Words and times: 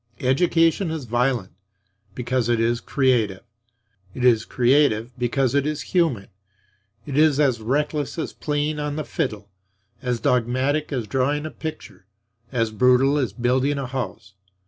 Education 0.21 0.89
is 0.89 1.05
violent; 1.05 1.51
because 2.15 2.49
it 2.49 2.59
is 2.59 2.81
creative. 2.81 3.43
It 4.15 4.25
is 4.25 4.45
creative 4.45 5.11
because 5.15 5.53
it 5.53 5.67
is 5.67 5.83
human. 5.93 6.29
It 7.05 7.19
is 7.19 7.39
as 7.39 7.61
reckless 7.61 8.17
as 8.17 8.33
playing 8.33 8.79
on 8.79 8.95
the 8.95 9.05
fiddle; 9.05 9.51
as 10.01 10.19
dogmatic 10.19 10.91
as 10.91 11.05
drawing 11.05 11.45
a 11.45 11.51
picture; 11.51 12.07
as 12.51 12.71
brutal 12.71 13.19
as 13.19 13.31
building 13.31 13.77
a 13.77 13.85
house. 13.85 14.33